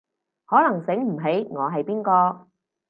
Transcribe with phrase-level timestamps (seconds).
[0.45, 2.47] 可能醒唔起我係邊個